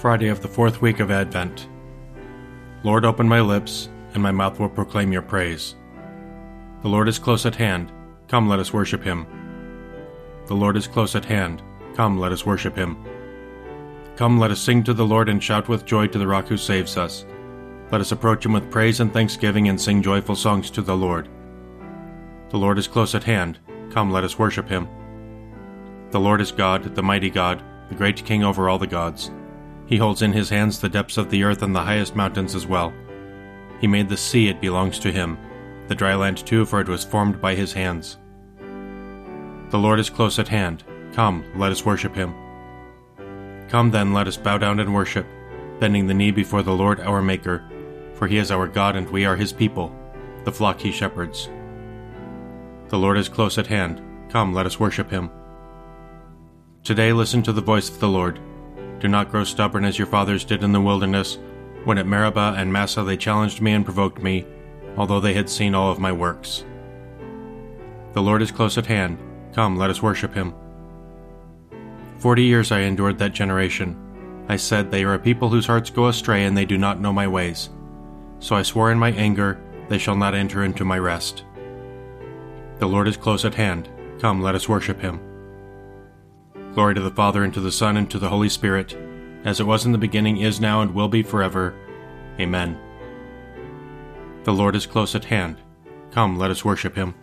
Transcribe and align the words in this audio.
Friday 0.00 0.28
of 0.28 0.40
the 0.40 0.46
fourth 0.46 0.80
week 0.80 1.00
of 1.00 1.10
Advent. 1.10 1.66
Lord, 2.84 3.04
open 3.04 3.28
my 3.28 3.40
lips, 3.40 3.88
and 4.14 4.22
my 4.22 4.30
mouth 4.30 4.60
will 4.60 4.68
proclaim 4.68 5.12
your 5.12 5.22
praise. 5.22 5.74
The 6.82 6.88
Lord 6.88 7.08
is 7.08 7.18
close 7.18 7.44
at 7.46 7.56
hand. 7.56 7.90
Come, 8.28 8.48
let 8.48 8.60
us 8.60 8.72
worship 8.72 9.02
him. 9.02 9.26
The 10.46 10.54
Lord 10.54 10.76
is 10.76 10.86
close 10.86 11.16
at 11.16 11.24
hand. 11.24 11.64
Come, 11.96 12.16
let 12.16 12.30
us 12.30 12.46
worship 12.46 12.76
him. 12.76 12.96
Come, 14.14 14.38
let 14.38 14.52
us 14.52 14.60
sing 14.60 14.84
to 14.84 14.94
the 14.94 15.04
Lord 15.04 15.28
and 15.28 15.42
shout 15.42 15.66
with 15.66 15.84
joy 15.84 16.06
to 16.06 16.18
the 16.18 16.28
rock 16.28 16.46
who 16.46 16.56
saves 16.56 16.96
us. 16.96 17.26
Let 17.90 18.00
us 18.00 18.12
approach 18.12 18.46
him 18.46 18.52
with 18.52 18.70
praise 18.70 19.00
and 19.00 19.12
thanksgiving 19.12 19.68
and 19.68 19.80
sing 19.80 20.00
joyful 20.00 20.36
songs 20.36 20.70
to 20.70 20.82
the 20.82 20.96
Lord. 20.96 21.28
The 22.50 22.58
Lord 22.58 22.78
is 22.78 22.86
close 22.86 23.16
at 23.16 23.24
hand. 23.24 23.58
Come, 23.90 24.12
let 24.12 24.22
us 24.22 24.38
worship 24.38 24.68
him. 24.68 24.86
The 26.10 26.20
Lord 26.20 26.40
is 26.40 26.52
God, 26.52 26.94
the 26.94 27.02
mighty 27.02 27.30
God, 27.30 27.64
the 27.88 27.96
great 27.96 28.24
King 28.24 28.44
over 28.44 28.68
all 28.68 28.78
the 28.78 28.86
gods. 28.86 29.32
He 29.88 29.96
holds 29.96 30.20
in 30.20 30.34
his 30.34 30.50
hands 30.50 30.78
the 30.78 30.88
depths 30.90 31.16
of 31.16 31.30
the 31.30 31.42
earth 31.42 31.62
and 31.62 31.74
the 31.74 31.82
highest 31.82 32.14
mountains 32.14 32.54
as 32.54 32.66
well. 32.66 32.92
He 33.80 33.86
made 33.86 34.10
the 34.10 34.18
sea, 34.18 34.48
it 34.48 34.60
belongs 34.60 34.98
to 34.98 35.10
him, 35.10 35.38
the 35.86 35.94
dry 35.94 36.14
land 36.14 36.38
too, 36.46 36.66
for 36.66 36.80
it 36.80 36.88
was 36.88 37.04
formed 37.04 37.40
by 37.40 37.54
his 37.54 37.72
hands. 37.72 38.18
The 39.70 39.78
Lord 39.78 39.98
is 39.98 40.10
close 40.10 40.38
at 40.38 40.48
hand. 40.48 40.84
Come, 41.14 41.44
let 41.56 41.72
us 41.72 41.86
worship 41.86 42.14
him. 42.14 42.34
Come 43.68 43.90
then, 43.90 44.12
let 44.12 44.28
us 44.28 44.36
bow 44.36 44.58
down 44.58 44.78
and 44.78 44.94
worship, 44.94 45.26
bending 45.80 46.06
the 46.06 46.14
knee 46.14 46.32
before 46.32 46.62
the 46.62 46.74
Lord 46.74 47.00
our 47.00 47.22
Maker, 47.22 47.64
for 48.14 48.26
he 48.26 48.36
is 48.36 48.50
our 48.50 48.68
God 48.68 48.94
and 48.94 49.08
we 49.08 49.24
are 49.24 49.36
his 49.36 49.52
people, 49.54 49.94
the 50.44 50.52
flock 50.52 50.80
he 50.80 50.92
shepherds. 50.92 51.48
The 52.88 52.98
Lord 52.98 53.16
is 53.16 53.28
close 53.28 53.56
at 53.56 53.66
hand. 53.66 54.02
Come, 54.28 54.52
let 54.52 54.66
us 54.66 54.78
worship 54.78 55.10
him. 55.10 55.30
Today 56.84 57.12
listen 57.12 57.42
to 57.42 57.52
the 57.52 57.62
voice 57.62 57.88
of 57.88 58.00
the 58.00 58.08
Lord. 58.08 58.38
Do 59.00 59.08
not 59.08 59.30
grow 59.30 59.44
stubborn 59.44 59.84
as 59.84 59.98
your 59.98 60.06
fathers 60.06 60.44
did 60.44 60.62
in 60.62 60.72
the 60.72 60.80
wilderness, 60.80 61.38
when 61.84 61.98
at 61.98 62.06
Meribah 62.06 62.54
and 62.56 62.72
Massah 62.72 63.04
they 63.04 63.16
challenged 63.16 63.60
me 63.60 63.72
and 63.72 63.84
provoked 63.84 64.22
me, 64.22 64.44
although 64.96 65.20
they 65.20 65.34
had 65.34 65.48
seen 65.48 65.74
all 65.74 65.90
of 65.90 66.00
my 66.00 66.12
works. 66.12 66.64
The 68.12 68.22
Lord 68.22 68.42
is 68.42 68.50
close 68.50 68.76
at 68.76 68.86
hand. 68.86 69.18
Come, 69.54 69.76
let 69.76 69.90
us 69.90 70.02
worship 70.02 70.34
him. 70.34 70.54
Forty 72.18 72.42
years 72.42 72.72
I 72.72 72.80
endured 72.80 73.18
that 73.18 73.32
generation. 73.32 73.96
I 74.48 74.56
said, 74.56 74.90
They 74.90 75.04
are 75.04 75.14
a 75.14 75.18
people 75.18 75.48
whose 75.48 75.66
hearts 75.66 75.90
go 75.90 76.08
astray, 76.08 76.44
and 76.44 76.56
they 76.56 76.64
do 76.64 76.78
not 76.78 77.00
know 77.00 77.12
my 77.12 77.28
ways. 77.28 77.68
So 78.40 78.56
I 78.56 78.62
swore 78.62 78.90
in 78.90 78.98
my 78.98 79.12
anger, 79.12 79.60
They 79.88 79.98
shall 79.98 80.16
not 80.16 80.34
enter 80.34 80.64
into 80.64 80.84
my 80.84 80.98
rest. 80.98 81.44
The 82.78 82.88
Lord 82.88 83.06
is 83.06 83.16
close 83.16 83.44
at 83.44 83.54
hand. 83.54 83.88
Come, 84.20 84.40
let 84.40 84.54
us 84.54 84.68
worship 84.68 85.00
him. 85.00 85.20
Glory 86.78 86.94
to 86.94 87.00
the 87.00 87.10
Father, 87.10 87.42
and 87.42 87.52
to 87.54 87.60
the 87.60 87.72
Son, 87.72 87.96
and 87.96 88.08
to 88.08 88.20
the 88.20 88.28
Holy 88.28 88.48
Spirit, 88.48 88.96
as 89.44 89.58
it 89.58 89.66
was 89.66 89.84
in 89.84 89.90
the 89.90 89.98
beginning, 89.98 90.36
is 90.36 90.60
now, 90.60 90.80
and 90.80 90.94
will 90.94 91.08
be 91.08 91.24
forever. 91.24 91.74
Amen. 92.38 92.78
The 94.44 94.52
Lord 94.52 94.76
is 94.76 94.86
close 94.86 95.16
at 95.16 95.24
hand. 95.24 95.56
Come, 96.12 96.38
let 96.38 96.52
us 96.52 96.64
worship 96.64 96.94
him. 96.94 97.16